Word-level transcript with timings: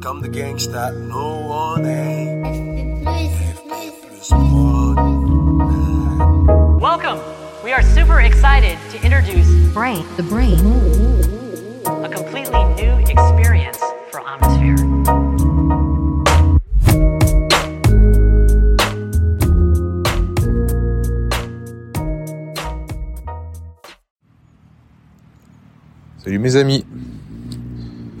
comme 0.00 0.22
de 0.22 0.28
gangsta, 0.28 0.90
no 0.90 1.46
one 1.46 1.84
Welcome. 6.80 7.20
We 7.62 7.72
are 7.72 7.82
super 7.82 8.20
excited 8.20 8.78
to 8.90 9.04
introduce 9.04 9.48
Brain, 9.74 10.04
the 10.16 10.22
brain. 10.22 10.58
a 11.86 12.08
completely 12.08 12.64
new 12.74 12.96
experience 13.08 13.73
Salut 26.24 26.38
mes 26.38 26.56
amis, 26.56 26.86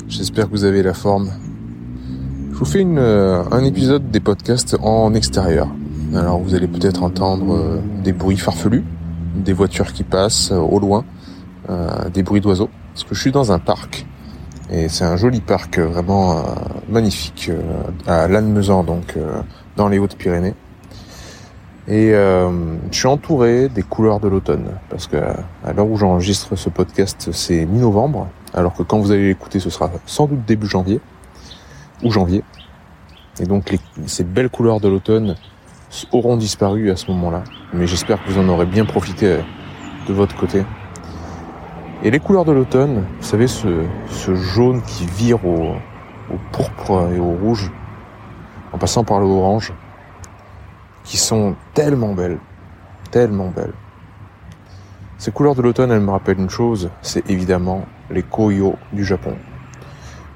j'espère 0.08 0.44
que 0.44 0.50
vous 0.50 0.64
avez 0.64 0.82
la 0.82 0.92
forme. 0.92 1.30
Je 2.52 2.58
vous 2.58 2.66
fais 2.66 2.82
une, 2.82 2.98
euh, 2.98 3.42
un 3.50 3.64
épisode 3.64 4.10
des 4.10 4.20
podcasts 4.20 4.76
en 4.82 5.14
extérieur. 5.14 5.68
Alors 6.14 6.38
vous 6.38 6.54
allez 6.54 6.68
peut-être 6.68 7.02
entendre 7.02 7.54
euh, 7.54 7.80
des 8.02 8.12
bruits 8.12 8.36
farfelus, 8.36 8.84
des 9.36 9.54
voitures 9.54 9.90
qui 9.94 10.02
passent 10.02 10.52
euh, 10.52 10.58
au 10.58 10.80
loin, 10.80 11.06
des 12.12 12.22
bruits 12.22 12.42
d'oiseaux, 12.42 12.68
parce 12.92 13.04
que 13.04 13.14
je 13.14 13.20
suis 13.22 13.32
dans 13.32 13.52
un 13.52 13.58
parc. 13.58 14.04
Et 14.70 14.90
c'est 14.90 15.04
un 15.04 15.16
joli 15.16 15.40
parc 15.40 15.78
vraiment 15.78 16.44
magnifique 16.90 17.50
à 18.06 18.28
Lannemezan, 18.28 18.84
donc 18.84 19.16
dans 19.78 19.88
les 19.88 19.98
Hautes-Pyrénées. 19.98 20.52
Et 21.86 22.14
euh, 22.14 22.50
je 22.90 22.96
suis 22.96 23.08
entouré 23.08 23.68
des 23.68 23.82
couleurs 23.82 24.18
de 24.18 24.28
l'automne, 24.28 24.68
parce 24.88 25.06
que 25.06 25.16
à 25.18 25.72
l'heure 25.74 25.86
où 25.86 25.96
j'enregistre 25.98 26.56
ce 26.56 26.70
podcast, 26.70 27.28
c'est 27.32 27.66
mi-novembre, 27.66 28.28
alors 28.54 28.72
que 28.74 28.82
quand 28.82 28.98
vous 28.98 29.10
allez 29.12 29.28
l'écouter, 29.28 29.60
ce 29.60 29.68
sera 29.68 29.90
sans 30.06 30.26
doute 30.26 30.44
début 30.46 30.66
janvier 30.66 31.00
ou 32.02 32.10
janvier. 32.10 32.42
Et 33.38 33.44
donc 33.44 33.70
les- 33.70 33.80
ces 34.06 34.24
belles 34.24 34.48
couleurs 34.48 34.80
de 34.80 34.88
l'automne 34.88 35.34
auront 36.10 36.36
disparu 36.38 36.90
à 36.90 36.96
ce 36.96 37.10
moment-là, 37.10 37.44
mais 37.74 37.86
j'espère 37.86 38.22
que 38.24 38.30
vous 38.30 38.38
en 38.40 38.48
aurez 38.48 38.66
bien 38.66 38.86
profité 38.86 39.26
euh, 39.26 39.40
de 40.08 40.14
votre 40.14 40.34
côté. 40.36 40.64
Et 42.02 42.10
les 42.10 42.18
couleurs 42.18 42.44
de 42.46 42.52
l'automne, 42.52 43.04
vous 43.20 43.26
savez, 43.26 43.46
ce, 43.46 43.84
ce 44.08 44.34
jaune 44.34 44.80
qui 44.82 45.04
vire 45.06 45.44
au, 45.46 45.72
au 46.32 46.38
pourpre 46.52 47.08
et 47.14 47.18
au 47.18 47.32
rouge, 47.32 47.70
en 48.72 48.78
passant 48.78 49.04
par 49.04 49.20
le 49.20 49.26
orange, 49.26 49.72
qui 51.04 51.16
sont 51.16 51.54
tellement 51.74 52.12
belles, 52.14 52.38
tellement 53.10 53.48
belles. 53.54 53.72
Ces 55.18 55.30
couleurs 55.30 55.54
de 55.54 55.62
l'automne, 55.62 55.90
elles 55.92 56.00
me 56.00 56.10
rappellent 56.10 56.40
une 56.40 56.50
chose, 56.50 56.90
c'est 57.02 57.30
évidemment 57.30 57.84
les 58.10 58.22
koyo 58.22 58.74
du 58.92 59.04
Japon. 59.04 59.34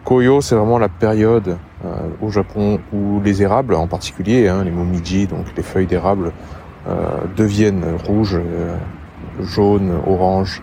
Koyo, 0.04 0.40
c'est 0.40 0.54
vraiment 0.54 0.78
la 0.78 0.88
période 0.88 1.58
euh, 1.84 1.88
au 2.22 2.30
Japon 2.30 2.80
où 2.92 3.20
les 3.22 3.42
érables, 3.42 3.74
en 3.74 3.86
particulier, 3.86 4.48
hein, 4.48 4.64
les 4.64 4.70
momiji, 4.70 5.26
donc 5.26 5.46
les 5.56 5.62
feuilles 5.62 5.86
d'érable, 5.86 6.32
euh, 6.88 7.18
deviennent 7.36 7.84
rouges, 8.06 8.36
euh, 8.38 8.76
jaunes, 9.40 9.92
oranges, 10.06 10.62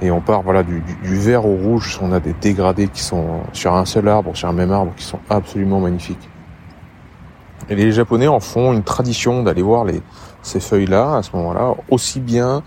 et 0.00 0.10
on 0.10 0.20
part 0.20 0.42
voilà 0.42 0.62
du, 0.62 0.80
du- 0.80 0.94
du 1.08 1.14
vert 1.16 1.44
au 1.44 1.54
rouge. 1.56 1.98
On 2.02 2.12
a 2.12 2.20
des 2.20 2.32
dégradés 2.34 2.88
qui 2.88 3.02
sont 3.02 3.40
sur 3.52 3.74
un 3.74 3.84
seul 3.84 4.08
arbre, 4.08 4.34
sur 4.34 4.48
un 4.48 4.52
même 4.52 4.72
arbre, 4.72 4.92
qui 4.96 5.04
sont 5.04 5.20
absolument 5.28 5.80
magnifiques. 5.80 6.28
Et 7.70 7.74
les 7.76 7.92
Japonais 7.92 8.26
en 8.28 8.40
font 8.40 8.72
une 8.72 8.82
tradition 8.82 9.42
d'aller 9.42 9.62
voir 9.62 9.84
les, 9.84 10.00
ces 10.42 10.60
feuilles-là 10.60 11.16
à 11.16 11.22
ce 11.22 11.30
moment-là, 11.34 11.74
aussi 11.90 12.20
bien 12.20 12.62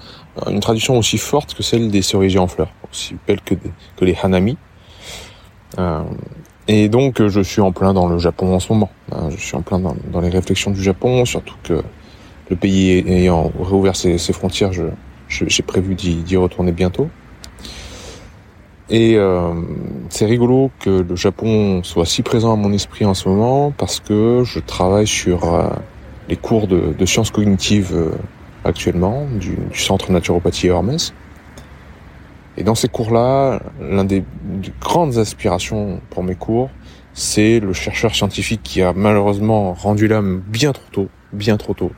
euh, 0.45 0.49
une 0.51 0.59
tradition 0.59 0.97
aussi 0.97 1.17
forte 1.17 1.53
que 1.53 1.63
celle 1.63 1.91
des 1.91 2.01
cerisiers 2.01 2.39
en 2.39 2.47
fleurs, 2.47 2.71
aussi 2.91 3.15
belle 3.27 3.41
que, 3.41 3.55
les 4.01 4.17
hanami. 4.21 4.57
Euh, 5.77 6.01
et 6.67 6.89
donc 6.89 7.21
euh, 7.21 7.29
je 7.29 7.41
suis 7.41 7.61
en 7.61 7.71
plein 7.71 7.93
dans 7.93 8.07
le 8.07 8.17
Japon 8.17 8.53
en 8.55 8.59
ce 8.59 8.71
moment. 8.73 8.89
hein. 9.11 9.29
je 9.29 9.37
suis 9.37 9.55
en 9.55 9.61
plein 9.61 9.79
dans, 9.79 10.21
les 10.21 10.29
réflexions 10.29 10.71
du 10.71 10.81
Japon, 10.81 11.25
surtout 11.25 11.55
que 11.63 11.81
le 12.49 12.55
pays 12.55 13.03
ayant 13.07 13.51
réouvert 13.61 13.95
ses, 13.95 14.17
frontières, 14.33 14.73
je- 14.73 14.83
je- 15.27 15.45
j'ai 15.47 15.63
prévu 15.63 15.95
d'y 15.95 16.37
retourner 16.37 16.71
bientôt. 16.71 17.09
Et 18.89 19.15
euh, 19.15 19.53
c'est 20.09 20.25
rigolo 20.25 20.71
que 20.79 20.89
le 20.89 21.15
Japon 21.17 21.83
soit 21.83 22.05
si 22.05 22.21
présent 22.21 22.53
à 22.53 22.55
mon 22.55 22.71
esprit 22.71 23.03
en 23.03 23.13
ce 23.13 23.27
moment 23.27 23.71
parce 23.71 23.99
que 23.99 24.43
je 24.45 24.59
travaille 24.59 25.07
sur 25.07 25.53
euh, 25.53 25.69
les 26.29 26.37
cours 26.37 26.67
de, 26.67 27.05
sciences 27.05 27.31
cognitives 27.31 27.93
euh, 27.93 28.11
actuellement 28.63 29.25
du, 29.29 29.57
centre 29.73 30.11
naturopathie 30.11 30.67
Hermès. 30.67 31.13
Et 32.55 32.63
dans 32.63 32.75
ces 32.75 32.87
cours-là, 32.87 33.61
l'un 33.81 34.05
des, 34.05 34.23
des 34.43 34.71
grandes 34.79 35.17
aspirations 35.17 35.99
pour 36.09 36.23
mes 36.23 36.35
cours, 36.35 36.69
c'est 37.13 37.59
le 37.59 37.73
chercheur 37.73 38.15
scientifique 38.15 38.61
qui 38.63 38.81
a 38.81 38.93
malheureusement 38.93 39.73
rendu 39.73 40.07
l'âme 40.07 40.41
bien 40.47 40.71
trop 40.71 40.89
tôt, 40.91 41.09
bien 41.33 41.57
trop 41.57 41.73
tôt, 41.73 41.91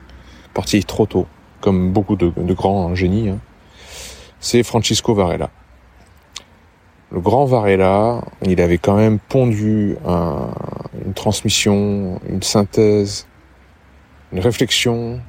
parti 0.55 0.83
trop 0.83 1.05
tôt, 1.05 1.27
comme 1.61 1.93
beaucoup 1.93 2.15
de, 2.15 2.31
de 2.35 2.53
grands 2.53 2.95
génies. 2.95 3.29
hein. 3.29 3.39
C'est 4.39 4.63
Francisco 4.63 5.13
Varela. 5.13 5.49
Le 7.11 7.19
grand 7.19 7.45
Varela, 7.45 8.21
il 8.45 8.61
avait 8.61 8.77
quand 8.77 8.95
même 8.95 9.17
pondu 9.17 9.95
un- 10.07 10.49
une 11.05 11.13
transmission, 11.13 12.19
une 12.29 12.43
synthèse, 12.43 13.25
une 14.31 14.39
réflexion 14.39 15.19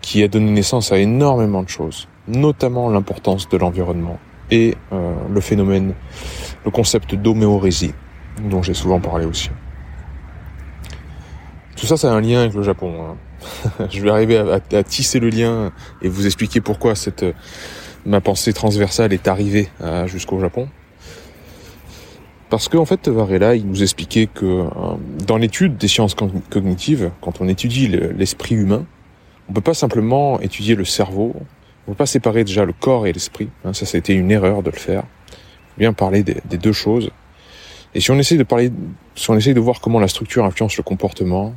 qui 0.00 0.22
a 0.22 0.28
donné 0.28 0.50
naissance 0.50 0.90
à 0.90 0.98
énormément 0.98 1.62
de 1.62 1.68
choses, 1.68 2.08
notamment 2.28 2.88
l'importance 2.88 3.46
de 3.48 3.58
l'environnement 3.58 4.18
et 4.50 4.74
euh, 4.92 5.14
le 5.30 5.40
phénomène, 5.42 5.92
le 6.64 6.70
concept 6.70 7.14
d'homéorésie, 7.14 7.92
dont 8.48 8.62
j'ai 8.62 8.72
souvent 8.72 9.00
parlé 9.00 9.26
aussi. 9.26 9.50
Tout 11.76 11.84
ça, 11.86 11.98
ça 11.98 12.10
a 12.10 12.14
un 12.14 12.22
lien 12.22 12.40
avec 12.40 12.54
le 12.54 12.62
Japon. 12.62 12.94
hein. 13.02 13.86
Je 13.90 14.00
vais 14.00 14.10
arriver 14.10 14.38
à, 14.38 14.82
tisser 14.82 15.20
le 15.20 15.28
lien 15.28 15.72
et 16.00 16.08
vous 16.08 16.24
expliquer 16.26 16.62
pourquoi 16.62 16.94
cette 16.94 17.24
ma 18.06 18.20
pensée 18.22 18.54
transversale 18.54 19.12
est 19.12 19.28
arrivée 19.28 19.68
euh, 19.82 20.06
jusqu'au 20.06 20.40
Japon. 20.40 20.68
Parce 22.50 22.68
qu'en 22.68 22.84
fait, 22.86 23.08
Varela, 23.08 23.54
il 23.54 23.66
nous 23.66 23.82
expliquait 23.82 24.26
que 24.26 24.46
euh, 24.46 24.64
dans 25.26 25.36
l'étude 25.36 25.76
des 25.76 25.88
sciences 25.88 26.16
cogn- 26.16 26.40
cognitives, 26.50 27.10
quand 27.20 27.40
on 27.40 27.48
étudie 27.48 27.88
le- 27.88 28.12
l'esprit 28.12 28.54
humain, 28.54 28.86
on 29.48 29.52
peut 29.52 29.60
pas 29.60 29.74
simplement 29.74 30.40
étudier 30.40 30.74
le 30.74 30.84
cerveau, 30.84 31.34
on 31.86 31.92
peut 31.92 31.96
pas 31.96 32.06
séparer 32.06 32.44
déjà 32.44 32.64
le 32.64 32.72
corps 32.72 33.06
et 33.06 33.12
l'esprit. 33.12 33.48
hein, 33.64 33.72
ça, 33.74 33.84
ça 33.86 33.96
a 33.96 33.98
été 33.98 34.14
une 34.14 34.30
erreur 34.30 34.62
de 34.62 34.70
le 34.70 34.76
faire. 34.76 35.04
Il 35.30 35.34
faut 35.74 35.78
bien 35.80 35.92
parler 35.92 36.22
des, 36.22 36.36
des 36.48 36.56
deux 36.58 36.72
choses. 36.72 37.10
Et 37.94 38.00
si 38.00 38.10
on 38.10 38.18
essaie 38.18 38.36
de 38.36 38.42
parler, 38.44 38.70
si 39.14 39.30
on 39.30 39.36
essaie 39.36 39.54
de 39.54 39.60
voir 39.60 39.80
comment 39.80 40.00
la 40.00 40.08
structure 40.08 40.44
influence 40.44 40.76
le 40.76 40.82
comportement, 40.82 41.54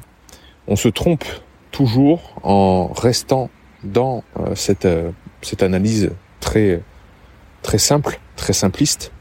on 0.68 0.76
se 0.76 0.88
trompe 0.90 1.24
toujours 1.72 2.36
en 2.44 2.88
restant 2.88 3.50
dans 3.84 4.24
euh, 4.40 4.56
cette 4.56 4.86
euh, 4.86 5.12
cette 5.42 5.64
analyse 5.64 6.12
très 6.40 6.82
très 7.64 7.78
simple, 7.78 8.20
très 8.36 8.54
simpliste, 8.54 9.12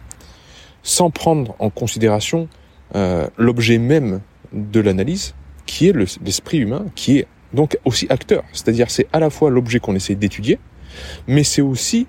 sans 0.83 1.11
prendre 1.11 1.55
en 1.59 1.71
considération 1.71 2.49
euh, 2.95 3.27
l'objet 3.37 3.79
même 3.79 4.21
de 4.53 4.81
l'analyse, 4.81 5.35
qui 5.67 5.89
est 5.89 5.93
le- 5.93 6.07
l'esprit 6.25 6.59
humain, 6.59 6.87
qui 6.95 7.19
est 7.19 7.27
donc 7.53 7.79
aussi 7.85 8.07
acteur. 8.11 8.43
C'est-à-dire 8.53 8.91
c'est 8.91 9.07
à 9.13 9.21
la 9.21 9.31
fois 9.31 9.51
l'objet 9.51 9.79
qu'on 9.79 9.95
essaie 9.95 10.15
d'étudier, 10.15 10.59
mais 11.29 11.45
c'est 11.45 11.63
aussi 11.63 12.07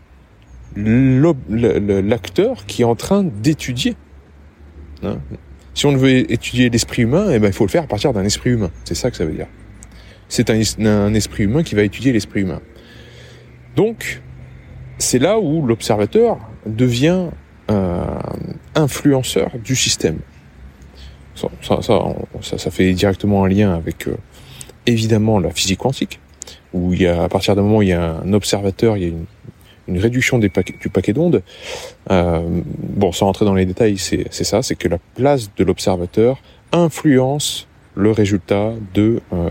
l'acteur 1.49 2.65
qui 2.65 2.81
est 2.81 2.85
en 2.85 2.95
train 2.95 3.23
d'étudier. 3.23 3.95
Hein. 5.03 5.17
si 5.73 5.85
on 5.87 5.95
veut 5.95 6.31
étudier 6.31 6.69
l'esprit 6.69 7.01
humain, 7.03 7.31
eh 7.31 7.39
ben, 7.39 7.47
il 7.47 7.53
faut 7.53 7.65
le 7.65 7.69
faire 7.71 7.83
à 7.83 7.87
partir 7.87 8.13
d'un 8.13 8.23
esprit 8.23 8.51
humain. 8.51 8.69
C'est 8.83 8.93
ça 8.95 9.09
que 9.09 9.17
ça 9.17 9.25
veut 9.25 9.33
dire. 9.33 9.47
C'est 10.29 10.49
un, 10.49 10.61
un 10.85 11.13
esprit 11.13 11.43
humain 11.45 11.63
qui 11.63 11.75
va 11.75 11.83
étudier 11.83 12.13
l'esprit 12.13 12.41
humain. 12.41 12.61
Donc, 13.75 14.21
c'est 14.97 15.17
là 15.19 15.39
où 15.39 15.65
l'observateur 15.65 16.37
devient 16.65 17.27
euh, 17.71 18.00
influenceur 18.75 19.51
du 19.63 19.75
système. 19.75 20.19
Ça, 21.35 21.47
ça, 21.61 21.79
ça, 21.81 22.57
ça- 22.57 22.71
fait 22.71 22.91
directement 22.93 23.43
un 23.45 23.47
lien 23.47 23.73
avec 23.73 24.07
euh, 24.07 24.15
évidemment 24.85 25.39
la 25.39 25.49
physique 25.51 25.79
quantique, 25.79 26.19
où 26.73 26.93
il 26.93 27.01
y 27.01 27.07
a 27.07 27.23
à 27.23 27.29
partir 27.29 27.55
d'un 27.55 27.63
moment 27.63 27.77
où 27.77 27.81
il 27.81 27.89
y 27.89 27.93
a 27.93 28.15
un 28.23 28.33
observateur, 28.33 28.97
il 28.97 29.03
y 29.03 29.05
a 29.05 29.09
une, 29.09 29.25
une 29.87 29.97
réduction 29.97 30.39
des 30.39 30.49
paquets- 30.49 30.75
du 30.79 30.89
paquet 30.89 31.13
d'ondes. 31.13 31.41
Euh, 32.11 32.41
bon, 32.77 33.11
sans 33.11 33.25
rentrer 33.27 33.45
dans 33.45 33.55
les 33.55 33.65
détails, 33.65 33.97
c'est 33.97 34.25
c'est 34.31 34.43
ça, 34.43 34.61
c'est 34.61 34.75
que 34.75 34.87
la 34.87 34.99
place 35.15 35.49
de 35.55 35.63
l'observateur 35.63 36.37
influence 36.71 37.67
le 37.95 38.11
résultat 38.11 38.73
de 38.93 39.21
euh, 39.33 39.49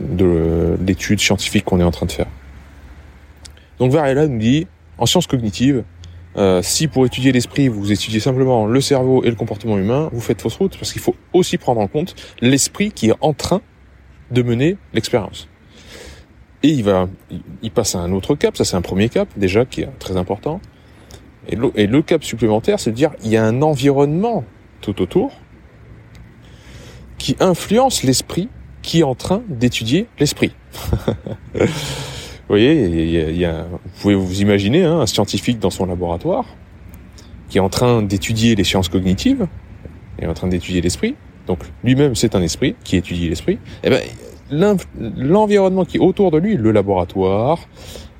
de 0.00 0.76
l'étude 0.86 1.20
scientifique 1.20 1.64
qu'on 1.64 1.80
est 1.80 1.84
en 1.84 1.90
train 1.90 2.06
de 2.06 2.12
faire. 2.12 2.26
Donc 3.78 3.90
Varela 3.92 4.26
nous 4.26 4.38
dit, 4.38 4.66
en 4.98 5.06
sciences 5.06 5.26
cognitives, 5.26 5.82
euh, 6.36 6.62
si 6.62 6.88
pour 6.88 7.04
étudier 7.06 7.32
l'esprit, 7.32 7.68
vous 7.68 7.92
étudiez 7.92 8.20
simplement 8.20 8.66
le 8.66 8.80
cerveau 8.80 9.22
et 9.24 9.28
le 9.28 9.36
comportement 9.36 9.76
humain, 9.76 10.08
vous 10.12 10.20
faites 10.20 10.40
fausse 10.40 10.56
route 10.56 10.76
parce 10.78 10.92
qu'il 10.92 11.02
faut 11.02 11.14
aussi 11.32 11.58
prendre 11.58 11.80
en 11.80 11.88
compte 11.88 12.14
l'esprit 12.40 12.90
qui 12.92 13.10
est 13.10 13.14
en 13.20 13.34
train 13.34 13.60
de 14.30 14.42
mener 14.42 14.76
l'expérience. 14.94 15.48
Et 16.62 16.68
il 16.68 16.84
va, 16.84 17.08
il- 17.62 17.70
passe 17.70 17.94
à 17.94 17.98
un 17.98 18.12
autre 18.12 18.34
cap, 18.34 18.56
ça 18.56 18.64
c'est 18.64 18.76
un 18.76 18.82
premier 18.82 19.08
cap 19.08 19.28
déjà 19.36 19.64
qui 19.64 19.82
est 19.82 19.88
très 19.98 20.16
important. 20.16 20.60
Et 21.48 21.56
le, 21.56 21.72
et 21.74 21.86
le 21.86 22.02
cap 22.02 22.22
supplémentaire, 22.22 22.78
c'est 22.80 22.92
de 22.92 22.96
dire 22.96 23.10
il 23.24 23.30
y 23.30 23.36
a 23.36 23.44
un 23.44 23.62
environnement 23.62 24.44
tout 24.80 25.02
autour 25.02 25.32
qui 27.18 27.36
influence 27.40 28.04
l'esprit 28.04 28.48
qui 28.80 29.00
est 29.00 29.04
en 29.04 29.14
train 29.14 29.42
d'étudier 29.48 30.06
l'esprit. 30.18 30.54
vous 32.48 32.54
voyez, 32.56 33.30
il 33.30 33.36
y 33.36 33.44
a, 33.44 33.62
vous 33.62 34.00
pouvez 34.00 34.14
vous 34.14 34.40
imaginer 34.40 34.84
hein, 34.84 35.00
un 35.00 35.06
scientifique 35.06 35.58
dans 35.58 35.70
son 35.70 35.86
laboratoire 35.86 36.44
qui 37.48 37.58
est 37.58 37.60
en 37.60 37.68
train 37.68 38.02
d'étudier 38.02 38.54
les 38.54 38.64
sciences 38.64 38.88
cognitives, 38.88 39.46
est 40.18 40.26
en 40.26 40.34
train 40.34 40.48
d'étudier 40.48 40.80
l'esprit. 40.80 41.14
Donc 41.46 41.58
lui-même, 41.84 42.14
c'est 42.14 42.34
un 42.34 42.42
esprit 42.42 42.74
qui 42.82 42.96
étudie 42.96 43.28
l'esprit. 43.28 43.58
Et 43.84 43.88
eh 43.88 43.90
ben, 43.90 44.76
l'environnement 45.16 45.84
qui 45.84 45.98
est 45.98 46.00
autour 46.00 46.30
de 46.30 46.38
lui, 46.38 46.56
le 46.56 46.72
laboratoire, 46.72 47.58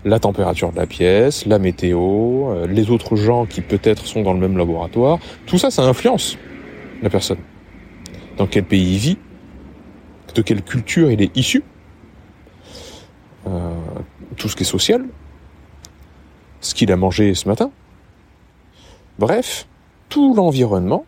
la 0.05 0.19
température 0.19 0.73
de 0.73 0.77
la 0.77 0.87
pièce, 0.87 1.47
la 1.47 1.59
météo, 1.59 2.51
euh, 2.51 2.67
les 2.67 2.91
autres 2.91 3.17
gens 3.17 3.47
qui 3.47 3.61
peut-être 3.61 4.07
sont 4.07 4.23
dans 4.23 4.33
le 4.33 4.41
même 4.41 4.59
laboratoire, 4.59 5.19
tout 5.47 5.59
ça, 5.59 5.71
ça 5.71 5.83
influence 5.85 6.37
la 7.03 7.11
personne. 7.11 7.39
Dans 8.37 8.47
quel 8.47 8.65
pays 8.65 8.95
il 8.95 8.99
vit, 8.99 9.19
de 10.35 10.43
quelle 10.43 10.63
culture 10.63 11.11
il 11.11 11.23
est 11.23 11.37
issu, 11.37 11.63
tout 14.43 14.49
ce 14.49 14.57
qui 14.57 14.65
est 14.65 14.67
social, 14.67 15.05
ce 16.61 16.75
qu'il 16.75 16.91
a 16.91 16.97
mangé 16.97 17.33
ce 17.35 17.47
matin. 17.47 17.71
Bref, 19.21 19.69
tout 20.09 20.35
l'environnement, 20.35 21.07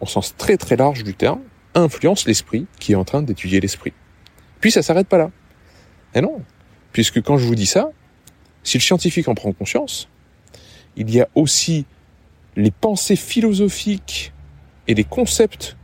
au 0.00 0.06
sens 0.06 0.34
très 0.38 0.56
très 0.56 0.76
large 0.76 1.04
du 1.04 1.14
terme, 1.14 1.40
influence 1.74 2.26
l'esprit 2.26 2.66
qui 2.80 2.92
est 2.92 2.94
en 2.94 3.04
train 3.04 3.20
d'étudier 3.20 3.60
l'esprit. 3.60 3.92
Puis 4.60 4.70
ça 4.70 4.80
s'arrête 4.80 5.06
pas 5.06 5.18
là. 5.18 5.30
Et 6.14 6.22
non, 6.22 6.40
puisque 6.92 7.20
quand 7.22 7.36
je 7.36 7.46
vous 7.46 7.54
dis 7.54 7.66
ça, 7.66 7.90
si 8.62 8.78
le 8.78 8.82
scientifique 8.82 9.28
en 9.28 9.34
prend 9.34 9.52
conscience, 9.52 10.08
il 10.96 11.10
y 11.10 11.20
a 11.20 11.28
aussi 11.34 11.84
les 12.56 12.70
pensées 12.70 13.16
philosophiques 13.16 14.32
et 14.88 14.94
les 14.94 15.04
concepts 15.04 15.76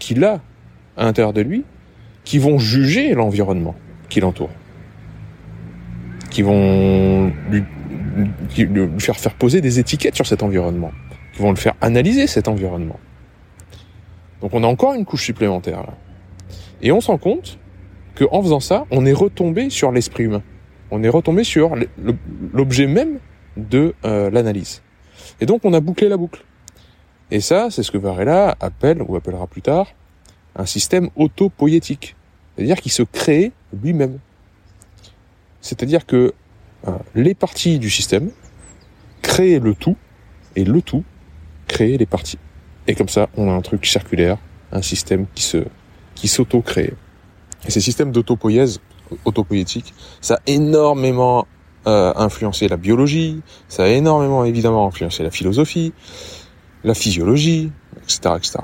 qu'il 0.00 0.24
a 0.24 0.42
à 0.96 1.04
l'intérieur 1.04 1.32
de 1.32 1.42
lui 1.42 1.64
qui 2.24 2.38
vont 2.38 2.58
juger 2.58 3.14
l'environnement 3.14 3.76
qui 4.08 4.18
l'entoure, 4.18 4.50
qui 6.34 6.42
vont 6.42 7.32
lui, 7.48 7.62
faire 8.98 9.34
poser 9.34 9.60
des 9.60 9.78
étiquettes 9.78 10.16
sur 10.16 10.26
cet 10.26 10.42
environnement, 10.42 10.90
qui 11.32 11.40
vont 11.40 11.50
le 11.50 11.56
faire 11.56 11.74
analyser 11.80 12.26
cet 12.26 12.48
environnement. 12.48 12.98
Donc 14.40 14.52
on 14.52 14.64
a 14.64 14.66
encore 14.66 14.94
une 14.94 15.04
couche 15.04 15.24
supplémentaire 15.24 15.82
là. 15.82 15.94
Et 16.82 16.90
on 16.90 17.00
se 17.00 17.06
rend 17.06 17.18
compte 17.18 17.56
qu'en 18.16 18.42
faisant 18.42 18.58
ça, 18.58 18.84
on 18.90 19.06
est 19.06 19.12
retombé 19.12 19.70
sur 19.70 19.92
l'esprit 19.92 20.24
humain. 20.24 20.42
On 20.90 21.04
est 21.04 21.08
retombé 21.08 21.44
sur 21.44 21.76
l'objet 22.52 22.88
même 22.88 23.20
de 23.56 23.94
euh, 24.04 24.28
l'analyse. 24.28 24.82
Et 25.40 25.46
donc 25.46 25.60
on 25.64 25.72
a 25.72 25.78
bouclé 25.78 26.08
la 26.08 26.16
boucle. 26.16 26.44
Et 27.30 27.40
ça, 27.40 27.68
c'est 27.70 27.84
ce 27.84 27.92
que 27.92 27.98
Varela 27.98 28.56
appelle, 28.58 29.00
ou 29.02 29.14
appellera 29.14 29.46
plus 29.46 29.62
tard, 29.62 29.86
un 30.56 30.66
système 30.66 31.10
autopoétique. 31.14 32.16
C'est-à-dire 32.56 32.80
qu'il 32.80 32.92
se 32.92 33.04
crée 33.04 33.52
lui-même. 33.72 34.18
C'est-à-dire 35.64 36.04
que 36.04 36.34
euh, 36.86 36.90
les 37.14 37.34
parties 37.34 37.78
du 37.78 37.88
système 37.88 38.30
créent 39.22 39.58
le 39.58 39.74
tout, 39.74 39.96
et 40.56 40.62
le 40.62 40.82
tout 40.82 41.04
crée 41.66 41.96
les 41.96 42.04
parties. 42.04 42.38
Et 42.86 42.94
comme 42.94 43.08
ça, 43.08 43.30
on 43.38 43.50
a 43.50 43.54
un 43.54 43.62
truc 43.62 43.86
circulaire, 43.86 44.36
un 44.72 44.82
système 44.82 45.24
qui 45.34 45.42
se, 45.42 45.64
qui 46.14 46.28
s'auto-crée. 46.28 46.92
Et 47.66 47.70
ces 47.70 47.80
systèmes 47.80 48.12
d'autopoïèse, 48.12 48.80
autopoétique, 49.24 49.94
ça 50.20 50.34
a 50.34 50.40
énormément 50.46 51.46
euh, 51.86 52.12
influencé 52.14 52.68
la 52.68 52.76
biologie, 52.76 53.40
ça 53.66 53.84
a 53.84 53.88
énormément 53.88 54.44
évidemment 54.44 54.86
influencé 54.86 55.22
la 55.22 55.30
philosophie, 55.30 55.94
la 56.84 56.92
physiologie, 56.92 57.72
etc., 58.02 58.34
etc. 58.36 58.58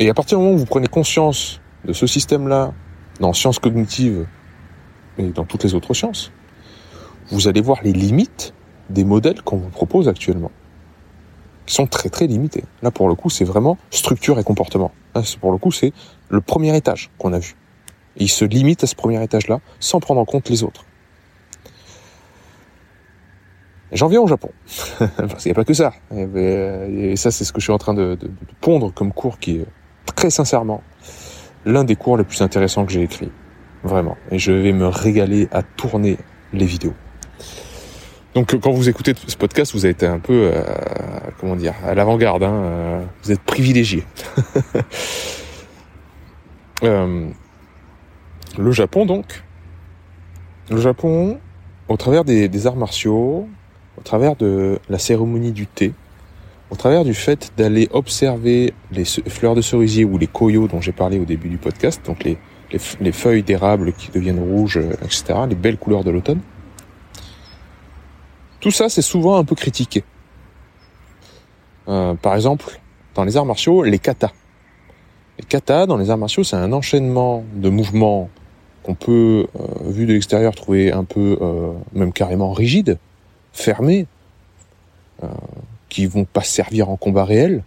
Et 0.00 0.10
à 0.10 0.14
partir 0.14 0.38
du 0.38 0.42
moment 0.42 0.56
où 0.56 0.58
vous 0.58 0.66
prenez 0.66 0.88
conscience 0.88 1.60
de 1.84 1.92
ce 1.92 2.08
système-là 2.08 2.74
dans 3.20 3.32
sciences 3.32 3.60
cognitives 3.60 4.26
et 5.18 5.30
dans 5.30 5.44
toutes 5.44 5.64
les 5.64 5.74
autres 5.74 5.94
sciences, 5.94 6.32
vous 7.30 7.48
allez 7.48 7.60
voir 7.60 7.78
les 7.82 7.92
limites 7.92 8.54
des 8.90 9.04
modèles 9.04 9.42
qu'on 9.42 9.56
vous 9.56 9.68
propose 9.68 10.08
actuellement, 10.08 10.50
qui 11.66 11.74
sont 11.74 11.86
très 11.86 12.08
très 12.08 12.26
limités. 12.26 12.64
Là, 12.82 12.90
pour 12.90 13.08
le 13.08 13.14
coup, 13.14 13.30
c'est 13.30 13.44
vraiment 13.44 13.78
structure 13.90 14.38
et 14.38 14.44
comportement. 14.44 14.92
Là, 15.14 15.22
pour 15.40 15.52
le 15.52 15.58
coup, 15.58 15.72
c'est 15.72 15.92
le 16.28 16.40
premier 16.40 16.76
étage 16.76 17.10
qu'on 17.18 17.32
a 17.32 17.38
vu. 17.38 17.56
Il 18.16 18.30
se 18.30 18.44
limite 18.44 18.84
à 18.84 18.86
ce 18.86 18.94
premier 18.94 19.22
étage-là, 19.22 19.60
sans 19.80 20.00
prendre 20.00 20.20
en 20.20 20.24
compte 20.24 20.48
les 20.48 20.62
autres. 20.62 20.84
J'en 23.92 24.08
viens 24.08 24.20
au 24.20 24.26
Japon. 24.26 24.50
Parce 24.98 25.42
qu'il 25.42 25.50
n'y 25.50 25.52
a 25.52 25.54
pas 25.54 25.64
que 25.64 25.74
ça. 25.74 25.92
Et 26.12 27.16
ça, 27.16 27.30
c'est 27.30 27.44
ce 27.44 27.52
que 27.52 27.60
je 27.60 27.64
suis 27.64 27.72
en 27.72 27.78
train 27.78 27.94
de, 27.94 28.14
de, 28.14 28.30
pondre 28.60 28.92
comme 28.92 29.12
cours 29.12 29.38
qui 29.38 29.56
est 29.56 29.66
très 30.14 30.30
sincèrement 30.30 30.82
l'un 31.64 31.84
des 31.84 31.96
cours 31.96 32.16
les 32.16 32.24
plus 32.24 32.40
intéressants 32.42 32.86
que 32.86 32.92
j'ai 32.92 33.02
écrit. 33.02 33.30
Vraiment. 33.86 34.16
Et 34.32 34.38
je 34.38 34.50
vais 34.50 34.72
me 34.72 34.88
régaler 34.88 35.48
à 35.52 35.62
tourner 35.62 36.18
les 36.52 36.66
vidéos. 36.66 36.94
Donc 38.34 38.58
quand 38.60 38.72
vous 38.72 38.88
écoutez 38.88 39.14
ce 39.26 39.36
podcast, 39.36 39.72
vous 39.72 39.84
avez 39.84 39.92
été 39.92 40.06
un 40.06 40.18
peu, 40.18 40.50
euh, 40.52 40.62
comment 41.40 41.54
dire, 41.54 41.74
à 41.84 41.94
l'avant-garde. 41.94 42.42
Hein, 42.42 42.52
euh, 42.52 43.04
vous 43.22 43.32
êtes 43.32 43.40
privilégié. 43.40 44.04
euh, 46.82 47.28
le 48.58 48.72
Japon 48.72 49.06
donc. 49.06 49.44
Le 50.68 50.78
Japon, 50.78 51.38
au 51.86 51.96
travers 51.96 52.24
des, 52.24 52.48
des 52.48 52.66
arts 52.66 52.76
martiaux, 52.76 53.48
au 53.96 54.02
travers 54.02 54.34
de 54.34 54.80
la 54.88 54.98
cérémonie 54.98 55.52
du 55.52 55.68
thé, 55.68 55.94
au 56.70 56.74
travers 56.74 57.04
du 57.04 57.14
fait 57.14 57.52
d'aller 57.56 57.88
observer 57.92 58.74
les 58.90 59.04
fleurs 59.04 59.54
de 59.54 59.60
cerisier 59.60 60.04
ou 60.04 60.18
les 60.18 60.26
koyo 60.26 60.66
dont 60.66 60.80
j'ai 60.80 60.90
parlé 60.90 61.20
au 61.20 61.24
début 61.24 61.48
du 61.48 61.56
podcast, 61.56 62.00
donc 62.04 62.24
les, 62.24 62.36
les, 62.72 63.12
feuilles 63.12 63.42
d'érable 63.42 63.92
qui 63.92 64.10
deviennent 64.10 64.40
rouges, 64.40 64.78
euh, 64.78 64.92
etc., 65.02 65.40
les 65.48 65.54
belles 65.54 65.78
couleurs 65.78 66.04
de 66.04 66.10
l'automne, 66.10 66.40
tout 68.60 68.70
ça 68.70 68.88
c'est 68.88 69.02
souvent 69.02 69.36
un 69.36 69.44
peu 69.44 69.54
critiqué. 69.54 70.04
Euh, 71.88 72.14
par 72.14 72.34
exemple, 72.34 72.80
dans 73.14 73.24
les 73.24 73.36
arts 73.36 73.46
martiaux, 73.46 73.82
les 73.82 73.98
katas. 73.98 74.32
Les 75.38 75.44
katas, 75.44 75.86
dans 75.86 75.96
les 75.96 76.10
arts 76.10 76.18
martiaux, 76.18 76.42
c'est 76.42 76.56
un 76.56 76.72
enchaînement 76.72 77.44
de 77.54 77.68
mouvements 77.68 78.28
qu'on 78.82 78.94
peut, 78.94 79.46
euh, 79.54 79.90
vu 79.90 80.06
de 80.06 80.12
l'extérieur, 80.12 80.54
trouver 80.54 80.92
un 80.92 81.04
peu, 81.04 81.38
même 81.92 82.12
carrément 82.12 82.52
rigide, 82.52 82.98
fermé, 83.52 84.06
euh, 85.22 85.28
qui 85.88 86.04
vont 86.06 86.26
pas 86.26 86.42
servir 86.42 86.90
en 86.90 86.96
combat 86.96 87.24
réel, 87.24 87.62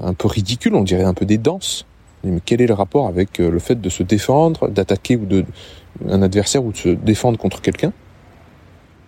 un 0.00 0.14
peu 0.14 0.28
ridicule, 0.28 0.76
on 0.76 0.82
dirait 0.82 1.02
un 1.02 1.14
peu 1.14 1.24
des 1.24 1.38
danses. 1.38 1.86
Mais 2.24 2.40
quel 2.44 2.60
est 2.60 2.66
le 2.66 2.74
rapport 2.74 3.06
avec 3.06 3.40
euh, 3.40 3.50
le 3.50 3.58
fait 3.58 3.80
de 3.80 3.88
se 3.88 4.02
défendre, 4.02 4.68
d'attaquer 4.68 5.16
ou 5.16 5.26
de 5.26 5.44
un 6.08 6.22
adversaire 6.22 6.64
ou 6.64 6.72
de 6.72 6.76
se 6.76 6.88
défendre 6.88 7.38
contre 7.38 7.60
quelqu'un? 7.60 7.92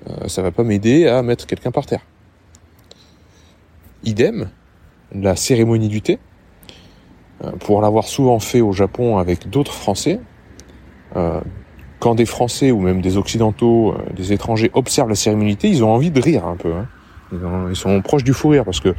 Euh, 0.08 0.28
Ça 0.28 0.42
va 0.42 0.50
pas 0.50 0.64
m'aider 0.64 1.06
à 1.06 1.22
mettre 1.22 1.46
quelqu'un 1.46 1.70
par 1.70 1.86
terre. 1.86 2.02
Idem, 4.02 4.50
la 5.14 5.36
cérémonie 5.36 5.88
du 5.88 6.02
thé, 6.02 6.18
pour 7.60 7.80
l'avoir 7.80 8.04
souvent 8.04 8.38
fait 8.38 8.60
au 8.60 8.72
Japon 8.72 9.16
avec 9.16 9.48
d'autres 9.48 9.72
Français, 9.72 10.20
quand 12.00 12.14
des 12.14 12.26
Français 12.26 12.70
ou 12.70 12.80
même 12.80 13.00
des 13.00 13.16
Occidentaux, 13.16 13.94
des 14.14 14.34
étrangers 14.34 14.70
observent 14.74 15.08
la 15.08 15.14
cérémonie 15.14 15.56
ils 15.62 15.82
ont 15.82 15.90
envie 15.90 16.10
de 16.10 16.20
rire 16.20 16.46
un 16.46 16.56
peu. 16.56 16.74
Hein. 16.74 16.86
Ils 17.70 17.76
sont 17.76 18.02
proches 18.02 18.24
du 18.24 18.34
fou 18.34 18.48
rire 18.48 18.66
parce 18.66 18.80
que 18.80 18.94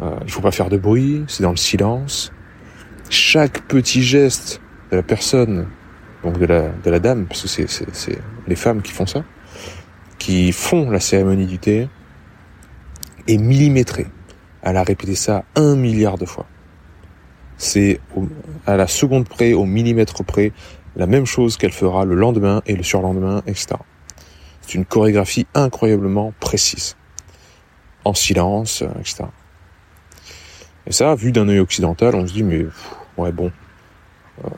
euh, 0.00 0.16
il 0.24 0.30
faut 0.30 0.40
pas 0.40 0.50
faire 0.50 0.68
de 0.68 0.76
bruit, 0.76 1.24
c'est 1.26 1.42
dans 1.42 1.50
le 1.50 1.56
silence. 1.56 2.32
Chaque 3.12 3.62
petit 3.62 4.04
geste 4.04 4.60
de 4.92 4.96
la 4.96 5.02
personne, 5.02 5.66
donc 6.22 6.38
de 6.38 6.46
la, 6.46 6.68
de 6.68 6.90
la 6.90 7.00
dame, 7.00 7.26
parce 7.26 7.42
que 7.42 7.66
c'est, 7.66 8.18
les 8.46 8.54
femmes 8.54 8.82
qui 8.82 8.92
font 8.92 9.04
ça, 9.04 9.24
qui 10.18 10.52
font 10.52 10.88
la 10.90 11.00
cérémonie 11.00 11.46
du 11.46 11.58
thé, 11.58 11.88
est 13.26 13.36
millimétré. 13.36 14.06
Elle 14.62 14.76
a 14.76 14.84
répété 14.84 15.16
ça 15.16 15.44
un 15.56 15.74
milliard 15.74 16.18
de 16.18 16.24
fois. 16.24 16.46
C'est 17.56 17.98
à 18.64 18.76
la 18.76 18.86
seconde 18.86 19.28
près, 19.28 19.54
au 19.54 19.64
millimètre 19.64 20.22
près, 20.22 20.52
la 20.94 21.08
même 21.08 21.26
chose 21.26 21.56
qu'elle 21.56 21.72
fera 21.72 22.04
le 22.04 22.14
lendemain 22.14 22.62
et 22.66 22.76
le 22.76 22.84
surlendemain, 22.84 23.42
etc. 23.48 23.74
C'est 24.60 24.74
une 24.74 24.84
chorégraphie 24.84 25.48
incroyablement 25.54 26.32
précise 26.38 26.96
en 28.04 28.14
silence, 28.14 28.84
etc. 29.00 29.24
Et 30.86 30.92
ça, 30.92 31.16
vu 31.16 31.32
d'un 31.32 31.48
œil 31.48 31.58
occidental, 31.58 32.14
on 32.14 32.24
se 32.24 32.32
dit 32.32 32.44
mais 32.44 32.66
ouais 33.20 33.32
bon, 33.32 33.50
euh, 34.44 34.48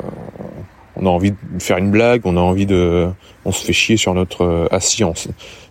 on 0.97 1.07
a 1.07 1.09
envie 1.09 1.33
de 1.33 1.37
faire 1.59 1.79
une 1.79 1.91
blague, 1.91 2.23
on 2.25 2.37
a 2.37 2.41
envie 2.41 2.67
de, 2.67 3.11
on 3.45 3.53
se 3.53 3.65
fait 3.65 3.73
chier 3.73 3.97
sur 3.97 4.15
notre 4.15 4.45
euh, 4.45 4.67
assis, 4.71 5.03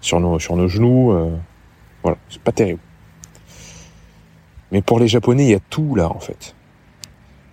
sur 0.02 0.20
nos 0.20 0.40
sur 0.40 0.56
nos 0.56 0.68
genoux, 0.68 1.12
euh, 1.12 1.30
voilà, 2.04 2.18
c'est 2.30 2.42
pas 2.42 2.52
terrible. 2.52 2.80
Mais 4.72 4.82
pour 4.82 5.00
les 5.00 5.08
Japonais, 5.08 5.46
il 5.46 5.52
y 5.52 5.56
a 5.56 5.60
tout 5.70 5.96
là 5.96 6.10
en 6.10 6.20
fait, 6.20 6.56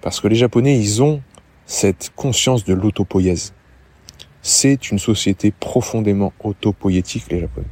parce 0.00 0.20
que 0.20 0.28
les 0.28 0.36
Japonais, 0.36 0.78
ils 0.78 1.02
ont 1.02 1.20
cette 1.66 2.12
conscience 2.16 2.64
de 2.64 2.74
l'autopoïèse. 2.74 3.52
C'est 4.40 4.90
une 4.90 4.98
société 4.98 5.52
profondément 5.52 6.32
autopoïétique, 6.42 7.30
les 7.30 7.40
Japonais. 7.40 7.66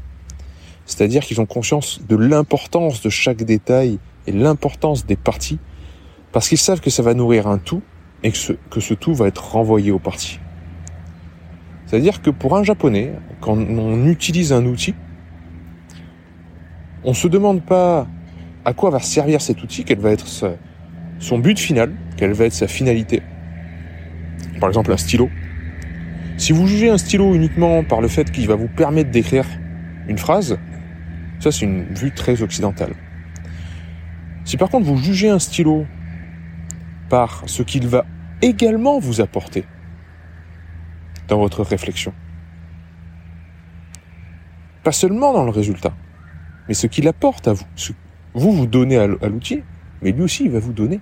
C'est-à-dire 0.85 1.25
qu'ils 1.25 1.40
ont 1.40 1.46
conscience 1.46 2.00
de 2.06 2.16
l'importance 2.16 3.00
de 3.02 3.08
chaque 3.08 3.42
détail 3.42 3.99
et 4.26 4.32
l'importance 4.32 5.06
des 5.06 5.16
parties, 5.16 5.58
parce 6.37 6.50
qu'ils 6.50 6.59
savent 6.59 6.83
que 6.83 6.90
ça 6.90 7.02
va 7.02 7.14
nourrir 7.14 7.47
un 7.47 7.57
tout 7.57 7.81
et 8.23 8.31
que 8.31 8.37
ce, 8.37 8.93
tout 8.93 9.14
va 9.14 9.26
être 9.26 9.52
renvoyé 9.52 9.90
aux 9.90 9.99
parties. 9.99 10.38
C'est-à-dire 11.87 12.21
que 12.21 12.28
pour 12.28 12.59
un 12.59 12.62
japonais, 12.62 13.14
quand 13.40 13.57
on 13.57 14.07
utilise 14.07 14.52
un 14.52 14.66
outil, 14.66 14.95
on 17.05 17.14
se 17.14 17.26
demande 17.26 17.62
pas 17.62 18.07
à 18.66 18.75
quoi 18.75 18.90
va 18.90 19.00
servir 19.00 19.40
cet 19.40 19.62
outil, 19.62 19.85
quel 19.85 19.99
va 19.99 20.11
être 20.11 20.26
son 21.21 21.38
but 21.38 21.59
final, 21.59 21.95
quelle 22.19 22.35
va 22.35 22.45
être 22.45 22.52
sa 22.52 22.69
finalité. 22.69 23.23
Par 24.61 24.69
exemple, 24.69 24.93
un 24.93 24.99
stylo. 24.99 25.31
Si 26.37 26.52
vous 26.52 26.66
jugez 26.66 26.90
un 26.90 26.99
stylo 26.99 27.35
uniquement 27.35 27.83
par 27.83 28.02
le 28.02 28.09
fait 28.09 28.31
qu'il 28.31 28.47
va 28.47 28.57
vous 28.57 28.69
permettre 28.69 29.11
d'écrire 29.11 29.47
une 30.07 30.19
phrase, 30.19 30.59
ça 31.40 31.50
c'est 31.50 31.64
une 31.64 31.85
vue 31.95 32.12
très 32.12 32.43
occidentale. 32.43 32.93
Si 34.45 34.59
par 34.59 34.69
contre 34.69 34.85
vous 34.85 34.99
jugez 34.99 35.31
un 35.31 35.38
stylo 35.38 35.87
par 37.09 37.43
ce 37.47 37.63
qu'il 37.63 37.87
va 37.87 38.05
également 38.43 38.99
vous 38.99 39.21
apporter 39.21 39.65
dans 41.29 41.39
votre 41.39 41.63
réflexion, 41.63 42.13
pas 44.83 44.93
seulement 44.93 45.33
dans 45.33 45.45
le 45.45 45.51
résultat, 45.51 45.95
mais 46.69 46.75
ce 46.75 46.87
qu'il 46.87 47.09
apporte 47.09 47.49
à 47.49 47.53
vous, 47.53 47.67
vous 48.35 48.53
vous 48.53 48.67
donnez 48.67 48.97
à 48.97 49.07
l'outil, 49.07 49.63
mais 50.03 50.13
lui 50.13 50.23
aussi 50.23 50.45
il 50.45 50.51
va 50.51 50.59
vous 50.59 50.73
donner. 50.73 51.01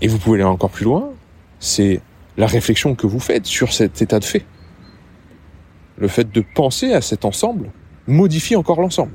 Et 0.00 0.08
vous 0.08 0.18
pouvez 0.18 0.36
aller 0.36 0.44
encore 0.44 0.70
plus 0.70 0.84
loin, 0.84 1.10
c'est 1.60 2.02
la 2.36 2.46
réflexion 2.46 2.94
que 2.94 3.06
vous 3.06 3.20
faites 3.20 3.46
sur 3.46 3.72
cet 3.72 4.02
état 4.02 4.18
de 4.18 4.24
fait. 4.24 4.44
Le 5.96 6.08
fait 6.08 6.30
de 6.30 6.44
penser 6.54 6.92
à 6.92 7.00
cet 7.00 7.24
ensemble 7.24 7.70
modifie 8.06 8.56
encore 8.56 8.80
l'ensemble. 8.80 9.12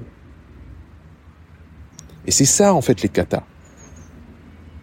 Et 2.30 2.32
c'est 2.32 2.46
ça 2.46 2.76
en 2.76 2.82
fait 2.82 3.02
les 3.02 3.10
katas. 3.10 3.42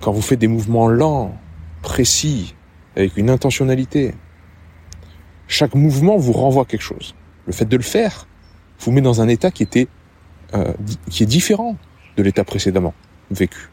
Quand 0.00 0.11
vous 0.11 0.21
faites 0.21 0.41
des 0.41 0.49
mouvements 0.49 0.88
lents, 0.88 1.33
précis, 1.81 2.57
avec 2.97 3.17
une 3.17 3.31
intentionnalité, 3.31 4.15
chaque 5.47 5.76
mouvement 5.76 6.17
vous 6.17 6.33
renvoie 6.33 6.65
quelque 6.65 6.83
chose. 6.83 7.15
Le 7.47 7.53
fait 7.53 7.67
de 7.67 7.76
le 7.76 7.85
faire 7.85 8.26
vous 8.81 8.91
met 8.91 9.00
dans 9.00 9.21
un 9.21 9.29
état 9.29 9.53
qui 9.53 9.62
était 9.62 9.87
euh, 10.55 10.73
qui 11.09 11.23
est 11.23 11.26
différent 11.26 11.76
de 12.17 12.25
l'état 12.25 12.43
précédemment 12.43 12.95
vécu. 13.31 13.71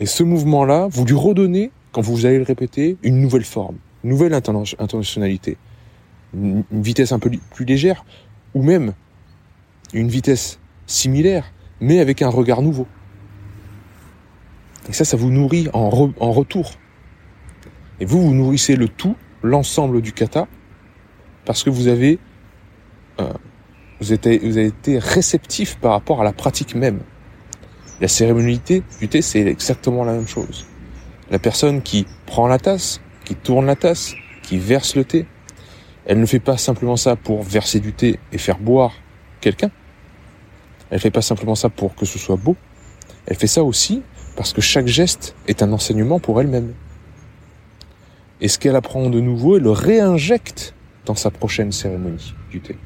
Et 0.00 0.06
ce 0.06 0.24
mouvement-là, 0.24 0.88
vous 0.90 1.04
lui 1.04 1.14
redonnez, 1.14 1.70
quand 1.92 2.00
vous 2.00 2.26
allez 2.26 2.38
le 2.38 2.44
répéter, 2.44 2.96
une 3.04 3.20
nouvelle 3.20 3.44
forme, 3.44 3.76
une 4.02 4.10
nouvelle 4.10 4.34
intentionnalité, 4.34 5.56
une 6.34 6.64
vitesse 6.72 7.12
un 7.12 7.20
peu 7.20 7.30
plus 7.54 7.64
légère, 7.64 8.04
ou 8.52 8.64
même 8.64 8.94
une 9.92 10.08
vitesse 10.08 10.58
similaire, 10.88 11.52
mais 11.80 12.00
avec 12.00 12.22
un 12.22 12.28
regard 12.28 12.62
nouveau. 12.62 12.86
Et 14.88 14.92
ça, 14.92 15.04
ça 15.04 15.16
vous 15.16 15.30
nourrit 15.30 15.68
en, 15.72 15.90
retour. 15.90 16.72
Et 18.00 18.04
vous, 18.04 18.22
vous 18.22 18.34
nourrissez 18.34 18.76
le 18.76 18.88
tout, 18.88 19.16
l'ensemble 19.42 20.00
du 20.00 20.12
kata, 20.12 20.48
parce 21.44 21.62
que 21.62 21.70
vous 21.70 21.88
avez, 21.88 22.18
euh, 23.20 23.32
vous 24.00 24.12
avez 24.12 24.66
été 24.66 24.98
réceptif 24.98 25.78
par 25.78 25.92
rapport 25.92 26.20
à 26.20 26.24
la 26.24 26.32
pratique 26.32 26.74
même. 26.74 27.00
La 28.00 28.08
cérémonialité 28.08 28.82
du 29.00 29.08
thé, 29.08 29.22
c'est 29.22 29.40
exactement 29.40 30.04
la 30.04 30.12
même 30.12 30.28
chose. 30.28 30.66
La 31.30 31.38
personne 31.38 31.82
qui 31.82 32.06
prend 32.26 32.46
la 32.46 32.58
tasse, 32.58 33.00
qui 33.24 33.34
tourne 33.34 33.66
la 33.66 33.76
tasse, 33.76 34.14
qui 34.42 34.56
verse 34.56 34.94
le 34.94 35.04
thé, 35.04 35.26
elle 36.06 36.20
ne 36.20 36.26
fait 36.26 36.40
pas 36.40 36.56
simplement 36.56 36.96
ça 36.96 37.16
pour 37.16 37.42
verser 37.42 37.80
du 37.80 37.92
thé 37.92 38.18
et 38.32 38.38
faire 38.38 38.58
boire 38.58 38.94
quelqu'un. 39.40 39.70
Elle 40.90 41.00
fait 41.00 41.10
pas 41.10 41.22
simplement 41.22 41.54
ça 41.54 41.68
pour 41.68 41.94
que 41.94 42.06
ce 42.06 42.18
soit 42.18 42.36
beau. 42.36 42.56
Elle 43.26 43.36
fait 43.36 43.46
ça 43.46 43.62
aussi 43.62 44.02
parce 44.36 44.52
que 44.52 44.60
chaque 44.60 44.86
geste 44.86 45.34
est 45.46 45.62
un 45.62 45.72
enseignement 45.72 46.20
pour 46.20 46.40
elle-même. 46.40 46.72
Et 48.40 48.48
ce 48.48 48.58
qu'elle 48.58 48.76
apprend 48.76 49.10
de 49.10 49.20
nouveau, 49.20 49.56
elle 49.56 49.64
le 49.64 49.70
réinjecte 49.70 50.74
dans 51.04 51.16
sa 51.16 51.30
prochaine 51.30 51.72
cérémonie 51.72 52.34
du 52.50 52.60
thé. 52.60 52.76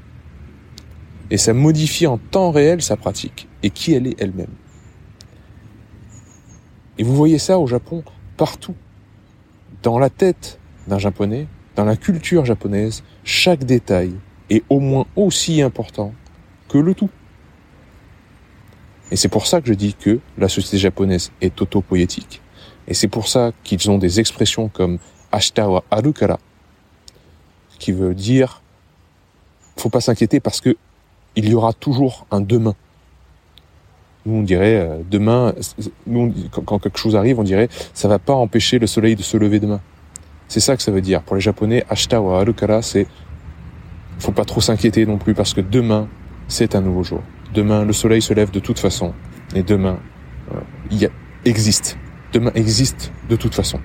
Et 1.30 1.36
ça 1.36 1.52
modifie 1.52 2.06
en 2.06 2.18
temps 2.18 2.50
réel 2.50 2.82
sa 2.82 2.96
pratique 2.96 3.48
et 3.62 3.70
qui 3.70 3.92
elle 3.92 4.06
est 4.06 4.20
elle-même. 4.20 4.54
Et 6.98 7.04
vous 7.04 7.14
voyez 7.14 7.38
ça 7.38 7.58
au 7.58 7.66
Japon 7.66 8.02
partout. 8.36 8.74
Dans 9.82 9.98
la 9.98 10.10
tête 10.10 10.58
d'un 10.86 10.98
japonais, 10.98 11.46
dans 11.76 11.84
la 11.84 11.96
culture 11.96 12.44
japonaise, 12.44 13.02
chaque 13.24 13.64
détail 13.64 14.12
est 14.50 14.62
au 14.68 14.80
moins 14.80 15.06
aussi 15.16 15.62
important 15.62 16.12
que 16.68 16.78
le 16.78 16.94
tout. 16.94 17.10
Et 19.12 19.16
c'est 19.16 19.28
pour 19.28 19.46
ça 19.46 19.60
que 19.60 19.68
je 19.68 19.74
dis 19.74 19.92
que 19.92 20.20
la 20.38 20.48
société 20.48 20.78
japonaise 20.78 21.32
est 21.42 21.60
autopoétique. 21.60 22.40
Et 22.88 22.94
c'est 22.94 23.08
pour 23.08 23.28
ça 23.28 23.52
qu'ils 23.62 23.90
ont 23.90 23.98
des 23.98 24.20
expressions 24.20 24.68
comme 24.68 24.98
ashita 25.30 25.68
wa 25.68 25.84
arukara, 25.90 26.38
qui 27.78 27.92
veut 27.92 28.14
dire 28.14 28.62
faut 29.76 29.90
pas 29.90 30.00
s'inquiéter 30.00 30.40
parce 30.40 30.62
que 30.62 30.76
il 31.36 31.46
y 31.46 31.54
aura 31.54 31.74
toujours 31.74 32.26
un 32.30 32.40
demain. 32.40 32.74
Nous, 34.24 34.36
on 34.36 34.42
dirait 34.42 34.76
euh, 34.76 35.02
demain, 35.10 35.52
nous, 36.06 36.32
quand, 36.50 36.78
quelque 36.78 36.98
chose 36.98 37.14
arrive, 37.14 37.38
on 37.38 37.42
dirait 37.42 37.68
ça 37.92 38.08
va 38.08 38.18
pas 38.18 38.32
empêcher 38.32 38.78
le 38.78 38.86
soleil 38.86 39.14
de 39.14 39.22
se 39.22 39.36
lever 39.36 39.60
demain. 39.60 39.82
C'est 40.48 40.60
ça 40.60 40.74
que 40.74 40.82
ça 40.82 40.90
veut 40.90 41.02
dire. 41.02 41.22
Pour 41.22 41.36
les 41.36 41.42
Japonais, 41.42 41.84
ashita 41.90 42.18
wa 42.18 42.40
arukara, 42.40 42.80
c'est 42.80 43.06
faut 44.18 44.32
pas 44.32 44.46
trop 44.46 44.62
s'inquiéter 44.62 45.04
non 45.04 45.18
plus 45.18 45.34
parce 45.34 45.52
que 45.52 45.60
demain, 45.60 46.08
c'est 46.48 46.74
un 46.74 46.80
nouveau 46.80 47.02
jour. 47.02 47.20
Demain, 47.54 47.84
le 47.84 47.92
soleil 47.92 48.22
se 48.22 48.32
lève 48.32 48.50
de 48.50 48.60
toute 48.60 48.78
façon. 48.78 49.12
Et 49.54 49.62
demain, 49.62 49.98
euh, 50.52 50.60
il 50.90 51.10
existe. 51.44 51.98
Demain 52.32 52.50
existe 52.54 53.12
de 53.28 53.36
toute 53.36 53.54
façon. 53.54 53.80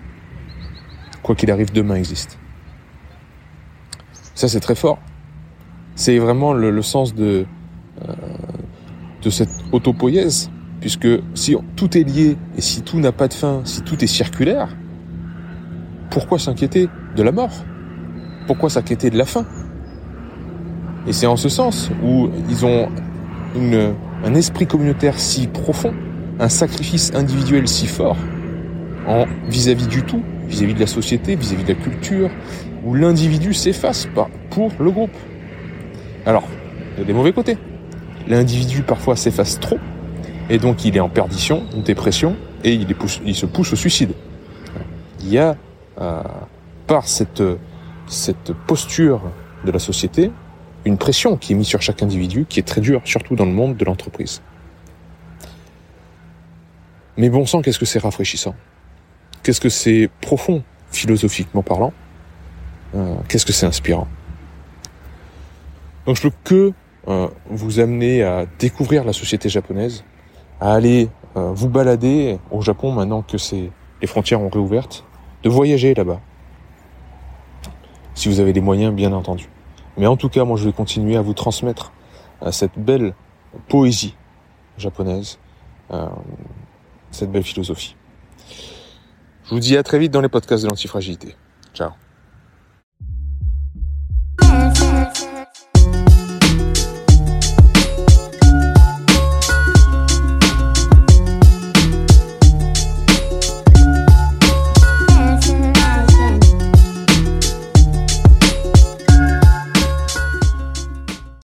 Quoi 1.22 1.36
qu'il 1.36 1.52
arrive, 1.52 1.74
demain 1.74 1.96
existe. 1.96 2.40
Ça, 4.36 4.48
c'est 4.48 4.62
très 4.62 4.76
fort. 4.76 5.00
C'est 5.96 6.18
vraiment 6.18 6.54
le, 6.54 6.72
le, 6.72 6.82
sens 6.82 7.14
de, 7.14 7.46
euh, 8.08 8.14
de 9.22 9.30
cette 9.30 9.50
autopoïèse, 9.72 10.50
puisque 10.80 11.08
si 11.34 11.56
tout 11.76 11.98
est 11.98 12.04
lié 12.04 12.38
et 12.56 12.62
si 12.62 12.84
tout 12.84 13.00
n'a 13.00 13.12
pas 13.12 13.28
de 13.28 13.34
fin, 13.34 13.62
si 13.66 13.82
tout 13.82 14.02
est 14.04 14.08
circulaire, 14.08 14.70
pourquoi 16.10 16.40
s'inquiéter 16.40 16.88
de 17.16 17.24
la 17.24 17.32
mort? 17.32 17.66
Pourquoi 18.46 18.70
s'inquiéter 18.70 19.10
de 19.10 19.18
la 19.18 19.26
fin? 19.26 19.46
Et 21.08 21.14
c'est 21.14 21.28
en 21.28 21.36
ce 21.36 21.50
sens 21.50 21.90
où 22.04 22.30
ils 22.50 22.66
ont 22.66 22.90
une, 23.56 23.94
un 24.24 24.36
esprit 24.36 24.68
communautaire 24.68 25.20
si 25.20 25.48
profond, 25.48 25.94
un 26.40 26.50
sacrifice 26.50 27.14
individuel 27.14 27.68
si 27.68 27.88
fort, 27.88 28.18
en 29.08 29.26
vis-à-vis 29.48 29.88
du 29.88 30.04
tout, 30.04 30.22
vis-à-vis 30.48 30.74
de 30.74 30.80
la 30.80 30.88
société, 30.88 31.36
vis-à-vis 31.36 31.64
de 31.64 31.70
la 31.70 31.80
culture, 31.80 32.30
où 32.86 32.94
l'individu 32.94 33.54
s'efface 33.54 34.08
pour 34.50 34.72
le 34.80 34.92
groupe. 34.92 35.16
Alors, 36.26 36.44
il 36.96 37.02
y 37.02 37.04
a 37.04 37.06
des 37.06 37.14
mauvais 37.14 37.34
côtés 37.34 37.58
l'individu 38.28 38.84
parfois 38.84 39.16
s'efface 39.16 39.60
trop, 39.60 39.80
et 40.50 40.58
donc 40.58 40.86
il 40.86 40.96
est 40.96 41.00
en 41.00 41.10
perdition, 41.10 41.64
en 41.76 41.82
dépression, 41.82 42.36
et 42.64 42.74
il, 42.74 43.36
se 43.36 43.46
pousse 43.46 43.74
au 43.74 43.76
suicide. 43.76 44.12
Il 45.22 45.30
y 45.30 45.38
a, 45.38 45.56
euh, 46.02 46.22
par 46.86 47.08
cette, 47.08 47.44
cette 48.08 48.54
posture 48.68 49.22
de 49.66 49.72
la 49.72 49.80
société, 49.80 50.32
une 50.88 50.98
pression 50.98 51.38
qui 51.38 51.54
est 51.54 51.56
mise 51.56 51.68
sur 51.68 51.82
chaque 51.82 52.02
individu, 52.02 52.46
qui 52.48 52.60
est 52.60 52.64
très 52.64 52.82
dure, 52.82 53.02
surtout 53.06 53.36
dans 53.36 53.46
le 53.46 53.52
monde 53.52 53.78
de 53.78 53.86
l'entreprise. 53.86 54.42
Mais 57.18 57.30
bon 57.30 57.46
sang, 57.46 57.62
qu'est-ce 57.62 57.80
que 57.80 57.86
c'est 57.86 58.00
rafraîchissant? 58.00 58.56
Qu'est-ce 59.44 59.62
que 59.62 59.70
c'est 59.70 60.10
profond, 60.22 60.64
philosophiquement 60.92 61.64
parlant? 61.64 61.94
Euh, 62.96 63.16
Qu'est-ce 63.28 63.46
que 63.46 63.54
c'est 63.54 63.66
inspirant? 63.66 64.08
Donc 66.06 66.16
je 66.16 66.22
peux 66.22 66.32
que 66.44 66.74
euh, 67.08 67.28
vous 67.50 67.80
amener 67.80 68.24
à 68.24 68.46
découvrir 68.60 69.04
la 69.04 69.14
société 69.14 69.50
japonaise, 69.50 70.04
à 70.62 70.74
aller 70.74 71.10
euh, 71.36 71.52
vous 71.54 71.70
balader 71.70 72.40
au 72.52 72.62
Japon 72.62 72.92
maintenant 72.92 73.22
que 73.22 73.38
les 74.02 74.08
frontières 74.08 74.42
ont 74.42 74.50
réouvertes, 74.50 75.06
de 75.44 75.50
voyager 75.50 75.94
là-bas. 75.94 76.22
Si 78.14 78.30
vous 78.30 78.40
avez 78.40 78.54
des 78.54 78.62
moyens, 78.62 78.94
bien 78.94 79.12
entendu. 79.14 79.50
Mais 79.98 80.08
en 80.08 80.18
tout 80.18 80.30
cas, 80.30 80.44
moi, 80.44 80.58
je 80.58 80.66
vais 80.66 80.74
continuer 80.74 81.16
à 81.16 81.22
vous 81.22 81.34
transmettre 81.34 81.92
euh, 82.44 82.52
cette 82.52 82.78
belle 82.78 83.14
poésie 83.68 84.16
japonaise, 84.78 85.40
cette 87.10 87.32
belle 87.32 87.44
philosophie. 87.44 87.96
Je 89.46 89.50
vous 89.52 89.60
dis 89.60 89.78
à 89.78 89.82
très 89.82 89.98
vite 89.98 90.12
dans 90.12 90.22
les 90.22 90.30
podcasts 90.30 90.64
de 90.64 90.70
l'antifragilité. 90.70 91.36
Ciao. 91.74 91.92